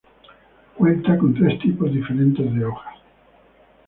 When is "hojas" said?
2.65-2.95